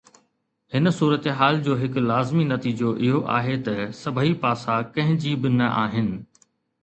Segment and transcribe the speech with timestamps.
[0.75, 5.69] هن صورتحال جو هڪ لازمي نتيجو اهو آهي ته سڀئي پاسا ڪنهن جي به نه
[5.83, 6.09] آهن.